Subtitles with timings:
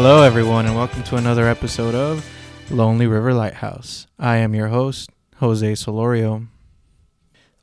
[0.00, 2.24] Hello, everyone, and welcome to another episode of
[2.70, 4.06] Lonely River Lighthouse.
[4.16, 6.46] I am your host, Jose Solorio.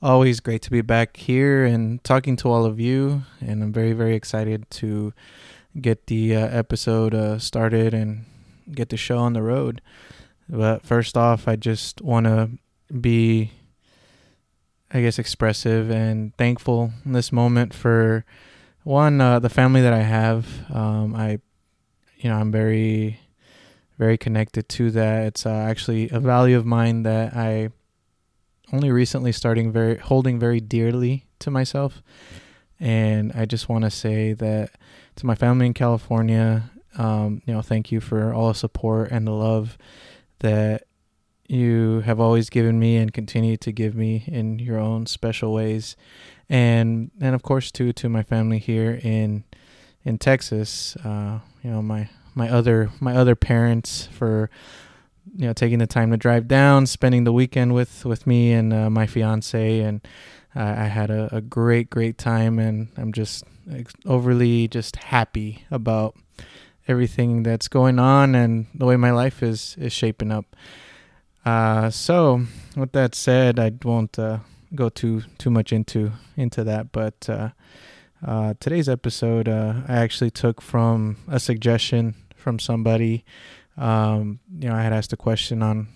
[0.01, 3.93] Always great to be back here and talking to all of you, and I'm very,
[3.93, 5.13] very excited to
[5.79, 8.25] get the uh, episode uh, started and
[8.69, 9.81] get the show on the road.
[10.49, 12.49] But first off, I just want to
[12.99, 13.51] be,
[14.91, 18.25] I guess, expressive and thankful in this moment for
[18.83, 20.45] one, uh, the family that I have.
[20.69, 21.39] Um, I
[22.25, 23.19] you know, I'm very,
[23.99, 25.27] very connected to that.
[25.27, 27.69] It's uh, actually a value of mine that I
[28.73, 32.01] only recently starting very holding very dearly to myself.
[32.79, 34.71] And I just want to say that
[35.17, 39.27] to my family in California, um, you know, thank you for all the support and
[39.27, 39.77] the love
[40.39, 40.87] that
[41.47, 45.95] you have always given me and continue to give me in your own special ways.
[46.49, 49.43] And and of course too to my family here in
[50.05, 50.95] in Texas.
[50.97, 54.49] Uh, you know, my my other my other parents for
[55.35, 58.71] you know taking the time to drive down, spending the weekend with with me and
[58.71, 60.07] uh, my fiance, and
[60.55, 63.43] uh, I had a, a great great time, and I'm just
[64.05, 66.15] overly just happy about
[66.87, 70.55] everything that's going on and the way my life is is shaping up.
[71.43, 72.45] Uh, so
[72.75, 74.39] with that said, I won't uh,
[74.75, 77.27] go too too much into into that, but
[78.25, 83.23] uh, today's episode uh, I actually took from a suggestion from somebody.
[83.77, 85.87] Um, you know, I had asked a question on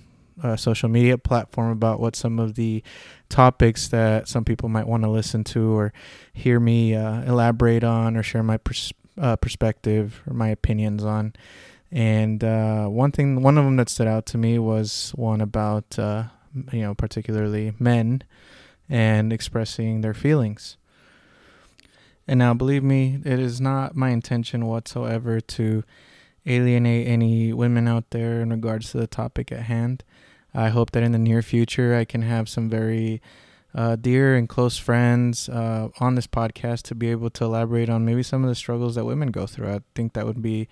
[0.44, 2.84] a social media platform about what some of the
[3.30, 5.92] topics that some people might want to listen to or
[6.32, 11.34] hear me uh, elaborate on or share my pers- uh, perspective or my opinions on.
[11.92, 15.98] And uh, one thing, one of them that stood out to me was one about,
[15.98, 16.26] uh,
[16.72, 18.24] you know, particularly men
[18.88, 20.78] and expressing their feelings.
[22.30, 25.84] And now, believe me, it is not my intention whatsoever to
[26.46, 30.04] alienate any women out there in regards to the topic at hand.
[30.54, 33.20] I hope that in the near future I can have some very
[33.74, 38.06] uh, dear and close friends uh, on this podcast to be able to elaborate on
[38.06, 39.72] maybe some of the struggles that women go through.
[39.72, 40.68] I think that would be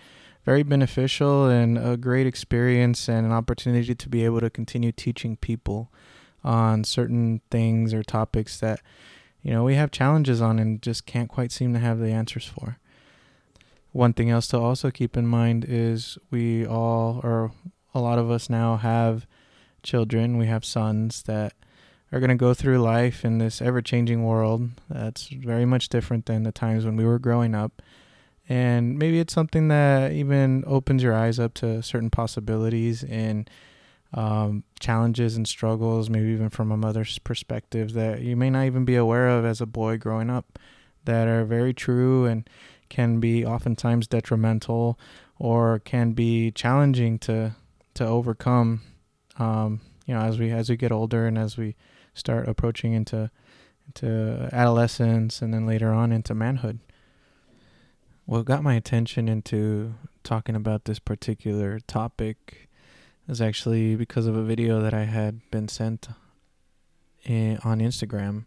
[0.46, 5.38] very beneficial and a great experience and an opportunity to be able to continue teaching
[5.38, 5.90] people
[6.44, 8.80] on certain things or topics that
[9.42, 12.46] you know, we have challenges on and just can't quite seem to have the answers
[12.46, 12.78] for.
[13.92, 17.52] One thing else to also keep in mind is we all, or
[17.94, 19.26] a lot of us now, have
[19.84, 20.38] children.
[20.38, 21.54] We have sons that
[22.12, 26.26] are going to go through life in this ever changing world that's very much different
[26.26, 27.82] than the times when we were growing up.
[28.50, 33.50] And maybe it's something that even opens your eyes up to certain possibilities and
[34.14, 38.86] um, challenges and struggles, maybe even from a mother's perspective that you may not even
[38.86, 40.60] be aware of as a boy growing up,
[41.06, 42.50] that are very true and
[42.90, 44.98] can be oftentimes detrimental
[45.40, 47.56] or can be challenging to
[47.94, 48.82] to overcome.
[49.40, 51.76] Um, you know, as we as we get older and as we
[52.14, 53.30] start approaching into
[53.88, 56.80] into adolescence and then later on into manhood.
[58.26, 62.67] What got my attention into talking about this particular topic
[63.28, 66.08] is actually because of a video that I had been sent
[67.24, 68.46] in, on Instagram.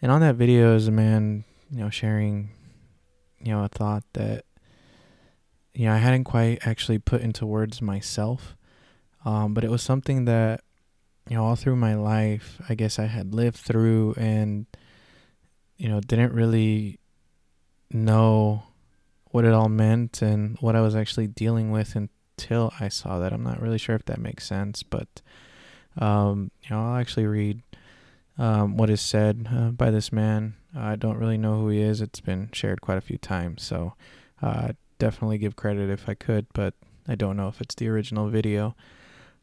[0.00, 2.50] And on that video is a man, you know, sharing,
[3.40, 4.44] you know, a thought that,
[5.74, 8.56] you know, I hadn't quite actually put into words myself.
[9.24, 10.62] Um, but it was something that,
[11.28, 14.66] you know, all through my life, I guess I had lived through and,
[15.76, 17.00] you know, didn't really
[17.90, 18.62] know
[19.30, 22.08] what it all meant and what I was actually dealing with and
[22.38, 23.32] until I saw that.
[23.32, 25.20] I'm not really sure if that makes sense, but
[25.98, 27.62] um, you know, I'll actually read
[28.38, 30.54] um, what is said uh, by this man.
[30.76, 32.00] I don't really know who he is.
[32.00, 33.94] It's been shared quite a few times, so
[34.40, 36.74] uh, definitely give credit if I could, but
[37.08, 38.76] I don't know if it's the original video.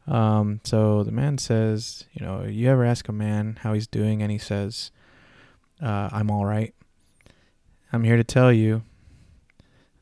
[0.06, 4.22] Um, so the man says, you know, you ever ask a man how he's doing,
[4.22, 4.90] and he says,
[5.82, 6.74] uh, "I'm all right."
[7.92, 8.82] I'm here to tell you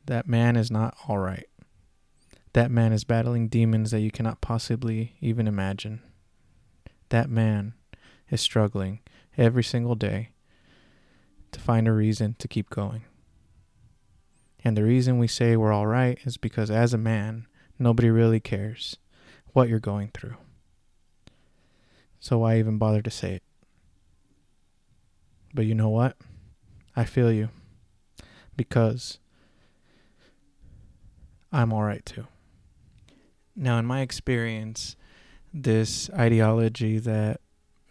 [0.05, 1.47] that man is not all right.
[2.55, 6.01] That man is battling demons that you cannot possibly even imagine.
[7.09, 7.73] That man
[8.29, 9.01] is struggling
[9.37, 10.29] every single day
[11.51, 13.03] to find a reason to keep going.
[14.63, 17.45] And the reason we say we're all right is because as a man,
[17.77, 18.95] nobody really cares
[19.51, 20.37] what you're going through.
[22.21, 23.43] So why even bother to say it?
[25.53, 26.15] But you know what?
[26.95, 27.49] I feel you.
[28.55, 29.19] Because
[31.51, 32.27] I'm all right too.
[33.55, 34.95] Now, in my experience,
[35.53, 37.39] this ideology that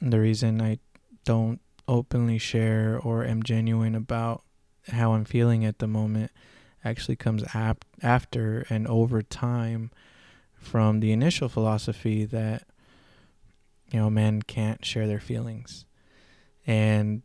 [0.01, 0.79] the reason I
[1.25, 4.43] don't openly share or am genuine about
[4.89, 6.31] how I'm feeling at the moment
[6.85, 9.91] actually comes ap- after and over time
[10.55, 12.65] from the initial philosophy that
[13.91, 15.87] you know men can't share their feelings.
[16.67, 17.23] And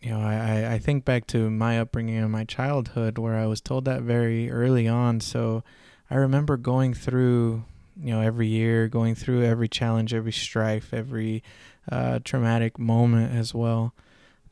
[0.00, 3.60] you know I, I think back to my upbringing and my childhood where i was
[3.60, 5.20] told that very early on.
[5.20, 5.64] So
[6.10, 7.64] i remember going through
[8.00, 11.42] you know every year going through every challenge every strife every
[11.90, 13.94] uh, traumatic moment as well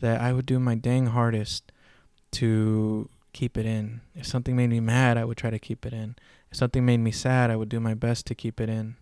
[0.01, 1.71] that i would do my dang hardest
[2.31, 4.01] to keep it in.
[4.15, 6.17] If something made me mad, I would try to keep it in.
[6.51, 8.97] If something made me sad, I would do my best to keep it in.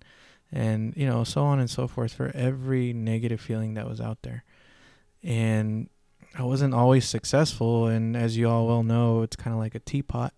[0.53, 4.19] And, you know, so on and so forth for every negative feeling that was out
[4.23, 4.45] there.
[5.23, 5.89] And
[6.37, 7.87] I wasn't always successful.
[7.87, 10.35] And as you all well know, it's kind of like a teapot.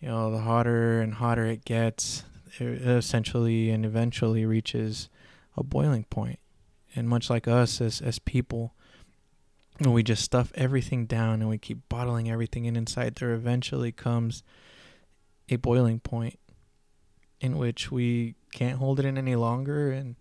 [0.00, 2.24] You know, the hotter and hotter it gets,
[2.58, 5.08] it essentially and eventually reaches
[5.56, 6.38] a boiling point.
[6.94, 8.74] And much like us as, as people,
[9.78, 13.92] and we just stuff everything down and we keep bottling everything in inside, there eventually
[13.92, 14.42] comes
[15.48, 16.38] a boiling point
[17.40, 20.16] in which we can't hold it in any longer and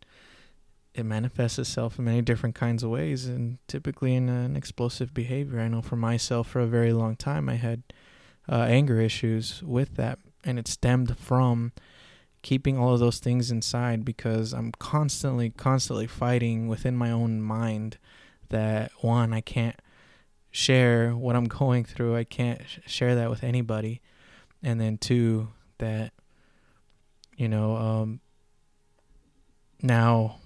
[0.94, 5.60] it manifests itself in many different kinds of ways and typically in an explosive behavior.
[5.60, 7.83] I know for myself for a very long time I had
[8.50, 11.71] uh, anger issues with that and it stemmed from
[12.42, 17.97] keeping all of those things inside because I'm constantly constantly fighting within my own mind
[18.50, 19.75] that one I can't
[20.51, 22.15] share what I'm going through.
[22.15, 24.00] I can't sh- share that with anybody.
[24.62, 25.50] And then two
[25.80, 26.13] that
[27.36, 28.19] you know um
[29.81, 30.38] now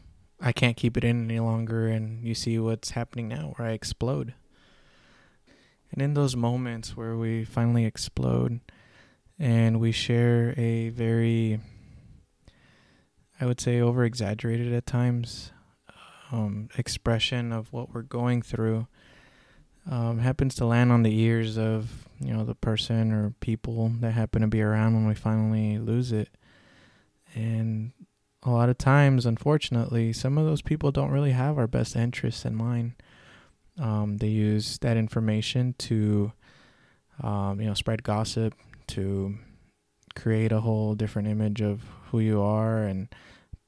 [0.41, 3.71] I can't keep it in any longer and you see what's happening now where I
[3.71, 4.33] explode.
[5.91, 8.59] And in those moments where we finally explode
[9.39, 11.59] and we share a very
[13.41, 15.53] I would say over exaggerated at times
[16.31, 18.87] um, expression of what we're going through
[19.89, 24.11] um, happens to land on the ears of you know the person or people that
[24.11, 26.29] happen to be around when we finally lose it.
[27.33, 27.93] And
[28.43, 32.45] a lot of times unfortunately some of those people don't really have our best interests
[32.45, 32.93] in mind
[33.79, 36.31] um, they use that information to
[37.23, 38.53] um, you know spread gossip
[38.87, 39.35] to
[40.15, 43.07] create a whole different image of who you are and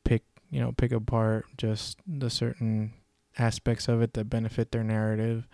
[0.03, 2.93] pick, you know pick apart just the certain
[3.37, 5.47] aspects of it that benefit their narrative.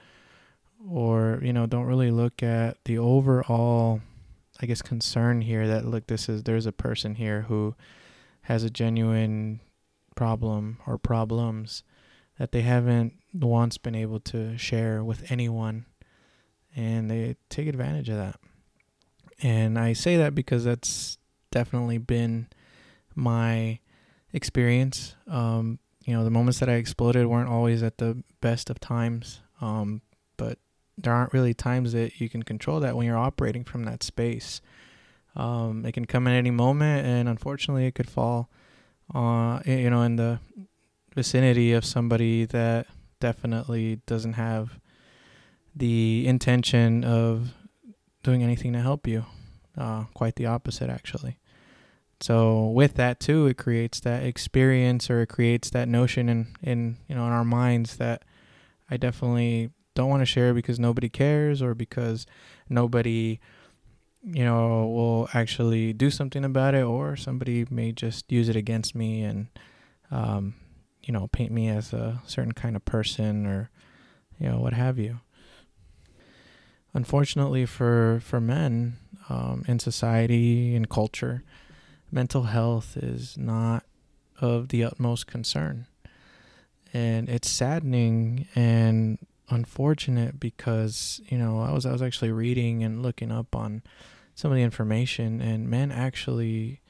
[0.89, 3.99] Or you know don't really look at the overall
[4.61, 7.75] i guess concern here that look this is there's a person here who
[8.43, 9.59] has a genuine
[10.15, 11.83] problem or problems
[12.39, 15.85] that they haven't once been able to share with anyone
[16.75, 18.39] and they take advantage of that
[19.41, 21.17] and i say that because that's
[21.51, 22.47] definitely been
[23.15, 23.79] my
[24.33, 25.15] experience.
[25.27, 29.41] Um, you know, the moments that I exploded weren't always at the best of times,
[29.59, 30.01] um,
[30.37, 30.59] but
[30.97, 34.61] there aren't really times that you can control that when you're operating from that space.
[35.35, 38.49] Um, it can come at any moment, and unfortunately, it could fall,
[39.13, 40.39] uh, you know, in the
[41.13, 42.87] vicinity of somebody that
[43.19, 44.79] definitely doesn't have
[45.75, 47.53] the intention of
[48.23, 49.25] doing anything to help you.
[49.77, 51.37] Uh, quite the opposite, actually.
[52.19, 56.97] So with that too, it creates that experience or it creates that notion in, in
[57.07, 58.23] you know in our minds that
[58.89, 62.25] I definitely don't want to share because nobody cares or because
[62.69, 63.39] nobody
[64.23, 68.95] you know will actually do something about it or somebody may just use it against
[68.95, 69.47] me and
[70.09, 70.55] um,
[71.07, 73.69] you know paint me as a certain kind of person or
[74.39, 75.19] you know what have you
[76.93, 78.97] unfortunately for for men
[79.29, 81.43] um, in society and culture
[82.11, 83.83] mental health is not
[84.39, 85.87] of the utmost concern.
[86.93, 93.01] And it's saddening and unfortunate because, you know, I was I was actually reading and
[93.01, 93.83] looking up on
[94.35, 96.81] some of the information and men actually,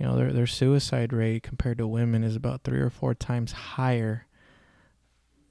[0.00, 3.52] you know, their their suicide rate compared to women is about 3 or 4 times
[3.52, 4.26] higher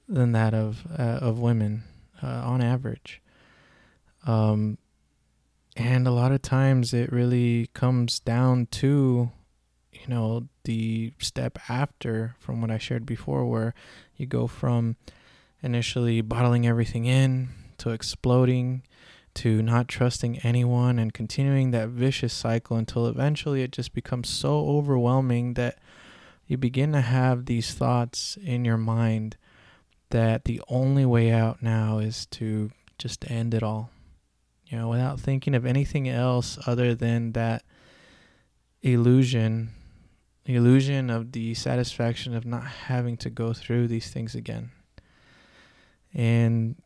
[0.08, 1.84] than that of uh, of women
[2.20, 3.22] uh, on average.
[4.26, 4.76] Um,
[5.76, 9.30] and a lot of times it really comes down to,
[9.92, 13.72] you know, the step after from what I shared before, where
[14.16, 14.96] you go from
[15.62, 18.82] initially bottling everything in to exploding
[19.40, 24.66] to not trusting anyone and continuing that vicious cycle until eventually it just becomes so
[24.66, 25.78] overwhelming that
[26.46, 29.36] you begin to have these thoughts in your mind
[30.10, 33.90] that the only way out now is to just end it all
[34.70, 37.64] you know, without thinking of anything else other than that
[38.82, 39.70] illusion,
[40.44, 44.70] the illusion of the satisfaction of not having to go through these things again.
[46.14, 46.76] And,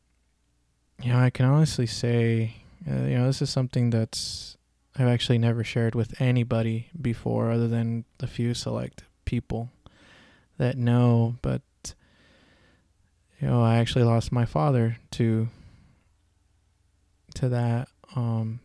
[1.02, 2.56] you know, I can honestly say,
[2.90, 4.56] Uh, you know, this is something that's
[4.96, 9.70] I've actually never shared with anybody before, other than a few select people
[10.58, 11.36] that know.
[11.42, 11.62] But
[13.40, 15.48] you know, I actually lost my father to
[17.34, 17.88] to that.
[18.14, 18.60] Um,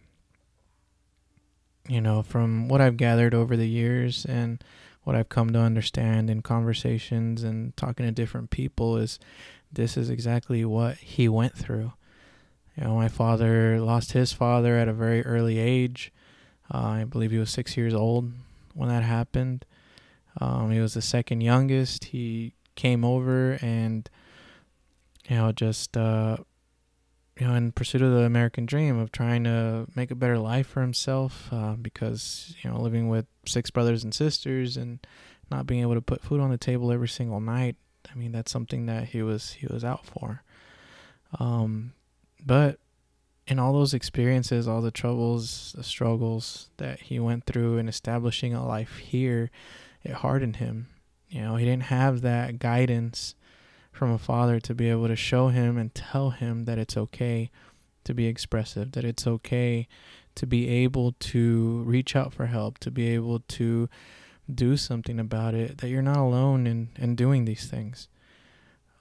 [1.88, 4.64] you know, from what I've gathered over the years and
[5.04, 9.18] what I've come to understand in conversations and talking to different people is
[9.72, 11.94] this is exactly what he went through.
[12.80, 16.14] You know, my father lost his father at a very early age.
[16.74, 18.32] Uh, I believe he was six years old
[18.74, 19.66] when that happened.
[20.40, 22.06] Um, he was the second youngest.
[22.06, 24.10] He came over and,
[25.28, 26.38] you know, just uh,
[27.38, 30.68] you know, in pursuit of the American dream of trying to make a better life
[30.68, 35.06] for himself, uh, because you know, living with six brothers and sisters and
[35.52, 37.76] not being able to put food on the table every single night.
[38.10, 40.44] I mean, that's something that he was he was out for.
[41.40, 41.94] Um,
[42.46, 42.80] but
[43.48, 48.54] in all those experiences, all the troubles, the struggles that he went through in establishing
[48.54, 49.50] a life here,
[50.04, 50.88] it hardened him.
[51.30, 53.36] You know, he didn't have that guidance
[53.92, 57.50] from a father to be able to show him and tell him that it's okay
[58.04, 59.88] to be expressive, that it's okay
[60.36, 63.90] to be able to reach out for help, to be able to
[64.54, 68.08] do something about it, that you're not alone in, in doing these things.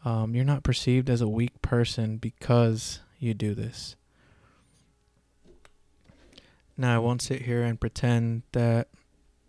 [0.04, 3.97] Um, you're not perceived as a weak person because you do this.
[6.77, 8.89] Now, I won't sit here and pretend that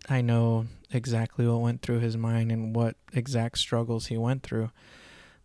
[0.08, 4.70] I know exactly what went through his mind and what exact struggles he went through.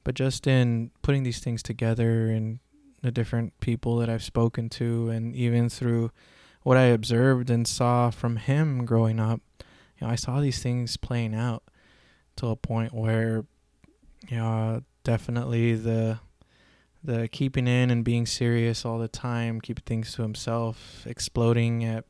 [0.03, 2.59] But just in putting these things together and
[3.01, 6.11] the different people that I've spoken to, and even through
[6.63, 10.97] what I observed and saw from him growing up, you know, I saw these things
[10.97, 11.63] playing out
[12.37, 13.45] to a point where,
[14.27, 16.19] you know, definitely the
[17.05, 22.05] the keeping in and being serious all the time, keeping things to himself, exploding at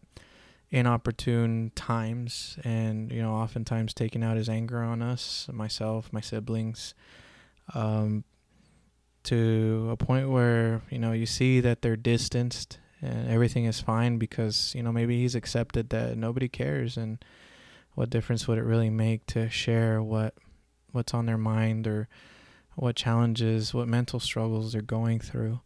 [0.72, 6.94] inopportune times, and you know, oftentimes taking out his anger on us, myself, my siblings,
[7.74, 8.24] um,
[9.24, 14.18] to a point where you know you see that they're distanced and everything is fine
[14.18, 17.24] because you know maybe he's accepted that nobody cares and
[17.96, 20.36] what difference would it really make to share what
[20.92, 22.08] what's on their mind or
[22.76, 25.60] what challenges what mental struggles they're going through.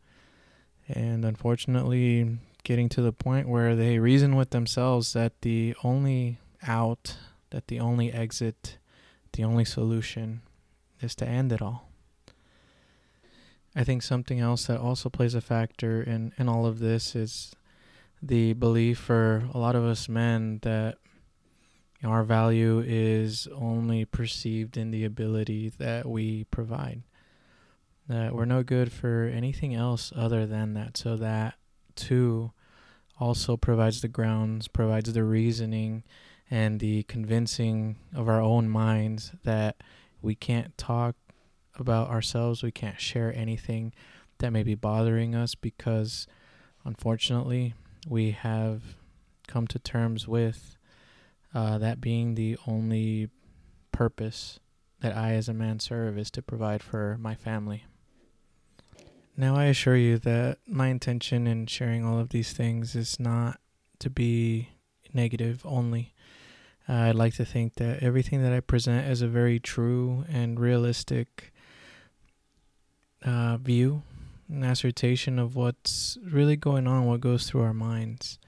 [0.87, 7.17] And unfortunately getting to the point where they reason with themselves that the only out
[7.51, 8.77] that the only exit
[9.33, 10.41] the only solution
[11.01, 11.89] is to end it all.
[13.75, 17.55] I think something else that also plays a factor in, in all of this is
[18.21, 20.97] the belief for a lot of us men that
[22.03, 27.03] our value is only perceived in the ability that we provide.
[28.07, 30.97] That we're no good for anything else other than that.
[30.97, 31.55] So that
[31.95, 32.51] too
[33.19, 36.03] also provides the grounds, provides the reasoning
[36.49, 39.75] and the convincing of our own minds that
[40.21, 41.15] we can't talk
[41.77, 42.63] about ourselves.
[42.63, 43.93] We can't share anything
[44.39, 46.25] that may be bothering us because,
[46.85, 47.73] unfortunately,
[48.07, 48.81] we have
[49.47, 50.77] come to terms with
[51.53, 53.29] uh, that being the only
[53.91, 54.59] purpose
[55.01, 57.85] that I, as a man, serve is to provide for my family.
[59.37, 63.59] Now, I assure you that my intention in sharing all of these things is not
[63.99, 64.69] to be
[65.13, 66.13] negative only.
[66.87, 70.59] Uh, I'd like to think that everything that I present is a very true and
[70.59, 71.53] realistic
[73.23, 74.03] uh, view,
[74.49, 78.39] an assertion of what's really going on, what goes through our minds.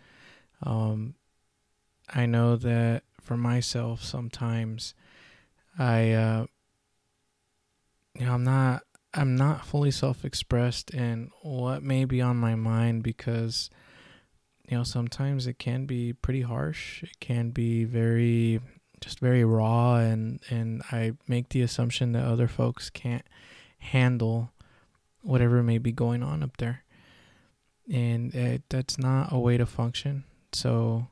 [0.63, 1.15] Um,
[2.13, 4.93] I know that for myself, sometimes
[5.77, 6.45] I, uh,
[8.17, 13.03] you know, I'm not, I'm not fully self-expressed in what may be on my mind
[13.03, 13.69] because,
[14.69, 17.03] you know, sometimes it can be pretty harsh.
[17.03, 18.61] It can be very,
[19.01, 23.25] just very raw, and and I make the assumption that other folks can't
[23.79, 24.51] handle
[25.21, 26.83] whatever may be going on up there.
[27.91, 30.23] And it, that's not a way to function.
[30.53, 31.07] So,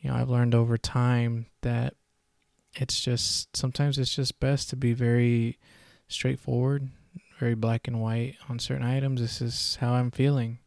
[0.00, 1.94] you know, I've learned over time that
[2.74, 5.58] it's just sometimes it's just best to be very
[6.08, 6.88] straightforward,
[7.38, 9.20] very black and white on certain items.
[9.20, 10.58] This is how I'm feeling.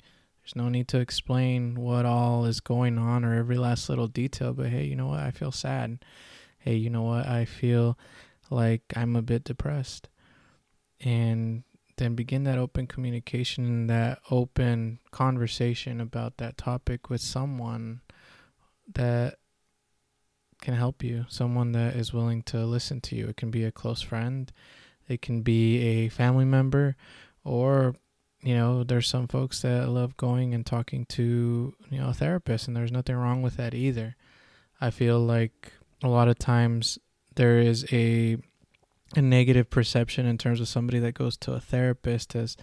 [0.42, 4.54] There's no need to explain what all is going on or every last little detail,
[4.54, 5.22] but hey, you know what?
[5.22, 6.04] I feel sad.
[6.60, 7.26] Hey, you know what?
[7.28, 7.98] I feel
[8.50, 10.10] like I'm a bit depressed.
[11.00, 11.64] And
[11.98, 18.02] then begin that open communication, that open conversation about that topic with someone
[18.94, 19.36] that
[20.62, 23.28] can help you, someone that is willing to listen to you.
[23.28, 24.52] It can be a close friend,
[25.08, 26.96] it can be a family member,
[27.44, 27.96] or
[28.42, 32.68] you know, there's some folks that love going and talking to, you know, a therapist,
[32.68, 34.18] and there's nothing wrong with that either.
[34.82, 35.72] I feel like
[36.04, 37.00] a lot of times
[37.36, 38.38] there is a
[39.16, 42.58] a negative perception in terms of somebody that goes to a therapist as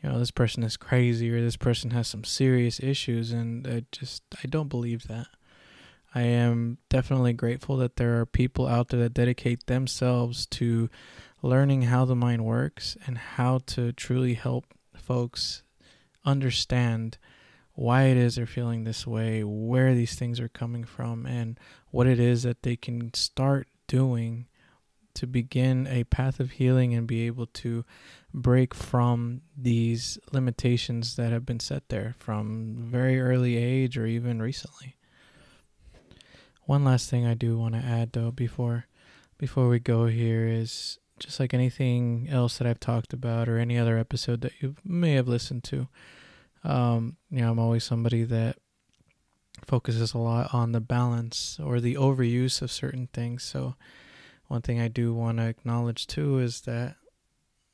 [0.00, 3.84] you know this person is crazy or this person has some serious issues and I
[3.90, 5.26] just I don't believe that.
[6.14, 10.88] I am definitely grateful that there are people out there that dedicate themselves to
[11.42, 14.64] learning how the mind works and how to truly help
[14.96, 15.62] folks
[16.24, 17.18] understand
[17.74, 21.60] why it is they're feeling this way, where these things are coming from, and
[21.90, 24.46] what it is that they can start doing
[25.14, 27.84] to begin a path of healing and be able to
[28.34, 34.42] break from these limitations that have been set there from very early age or even
[34.42, 34.96] recently.
[36.68, 38.84] One last thing I do want to add though before
[39.38, 43.78] before we go here is just like anything else that I've talked about or any
[43.78, 45.88] other episode that you may have listened to.
[46.64, 48.56] Um, you know, I'm always somebody that
[49.64, 53.44] focuses a lot on the balance or the overuse of certain things.
[53.44, 53.74] So
[54.48, 56.96] one thing I do want to acknowledge too is that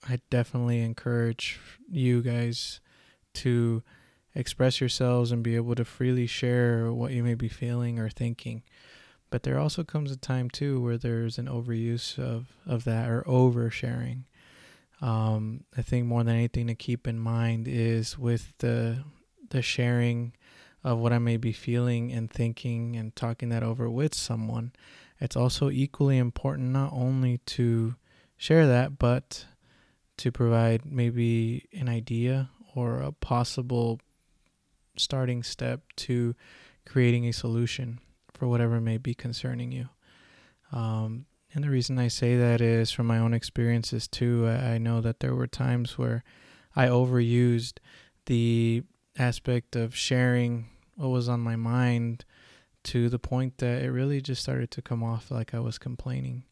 [0.08, 1.58] I definitely encourage
[1.90, 2.78] you guys
[3.34, 3.82] to
[4.35, 8.62] express yourselves and be able to freely share what you may be feeling or thinking.
[9.31, 13.23] But there also comes a time too where there's an overuse of, of that or
[13.23, 14.25] oversharing.
[15.00, 19.05] Um, I think more than anything to keep in mind is with the
[19.50, 20.33] the sharing
[20.83, 24.73] of what I may be feeling and thinking and talking that over with someone.
[25.21, 27.97] It's also equally important not only to
[28.37, 29.47] share that, but
[30.19, 34.00] to provide maybe an idea or a possible
[34.96, 36.34] starting step to
[36.86, 37.98] creating a solution
[38.32, 39.88] for whatever may be concerning you.
[40.72, 44.48] Um, and the reason I say that is from my own experiences too.
[44.48, 46.24] I, know that there were times where
[46.74, 47.74] I overused
[48.26, 48.83] the
[49.16, 52.24] aspect of sharing what was on my mind
[52.85, 56.42] to the point that it really just started to come off like I was complaining.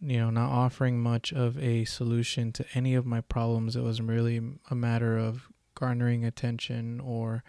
[0.00, 3.76] You know, not offering much of a solution to any of my problems.
[3.76, 7.42] It was really a matter of garnering attention or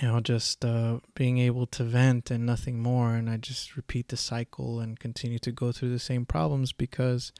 [0.00, 3.14] you know, just uh, being able to vent and nothing more.
[3.14, 7.32] And I just repeat the cycle and continue to go through the same problems because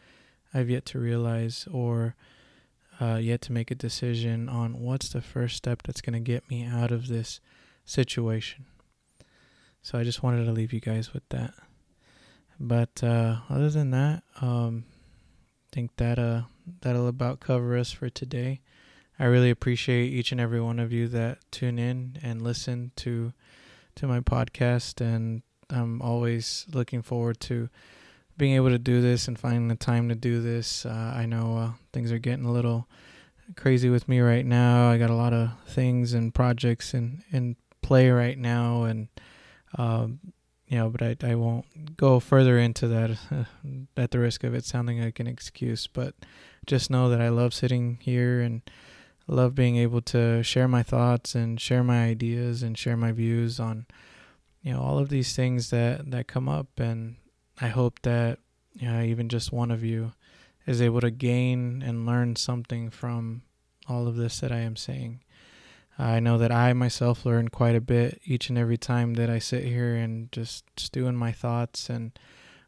[0.53, 2.17] I've yet to realize or
[3.01, 6.51] uh, yet to make a decision on what's the first step that's going to get
[6.51, 7.41] me out of this
[7.85, 8.67] situation.
[9.83, 11.55] So I just wanted to leave you guys with that.
[12.59, 16.43] But uh, other than that, um, I think that uh,
[16.83, 18.61] that'll about cover us for today.
[19.21, 23.35] I really appreciate each and every one of you that tune in and listen to
[23.97, 27.69] to my podcast and I'm always looking forward to
[28.39, 30.87] being able to do this and finding the time to do this.
[30.87, 32.89] Uh, I know uh, things are getting a little
[33.57, 34.91] crazy with me right now.
[34.91, 39.09] I got a lot of things and projects in in play right now, and
[39.77, 40.21] um,
[40.67, 43.45] you know, but I I won't go further into that uh,
[43.99, 45.87] at the risk of it sounding like an excuse.
[45.87, 46.15] But
[46.65, 48.63] just know that I love sitting here and
[49.31, 53.61] love being able to share my thoughts and share my ideas and share my views
[53.61, 53.87] on
[54.63, 57.17] you know all of these things that that come up and
[57.61, 58.39] I hope that
[58.75, 60.13] you know, even just one of you
[60.67, 63.43] is able to gain and learn something from
[63.89, 65.21] all of this that I am saying.
[65.99, 69.39] I know that I myself learn quite a bit each and every time that I
[69.39, 72.19] sit here and just stew in my thoughts and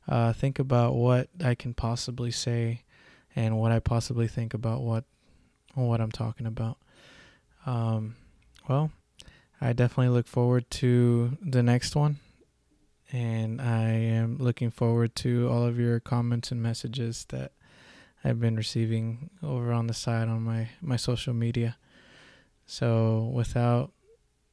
[0.07, 2.83] uh, think about what I can possibly say
[3.35, 5.05] and what I possibly think about what
[5.75, 6.79] what I'm talking about.
[7.67, 8.17] Um,
[8.69, 8.91] well,
[9.61, 12.19] I definitely look forward to the next one.
[13.13, 17.53] And I am looking forward to all of your comments and messages that
[18.25, 21.77] I've been receiving over on the side on my, my social media.
[22.65, 23.93] So, without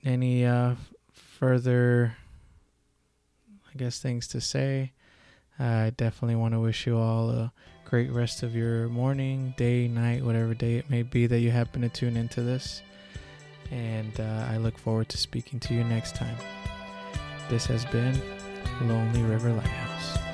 [0.03, 0.75] any uh,
[1.13, 2.17] further,
[3.73, 4.91] I guess, things to say,
[5.57, 7.53] I definitely want to wish you all a
[7.89, 11.81] great rest of your morning, day, night, whatever day it may be that you happen
[11.81, 12.83] to tune into this.
[13.71, 16.35] And uh, I look forward to speaking to you next time.
[17.49, 18.21] This has been
[18.83, 20.28] Lonely River Lighthouse.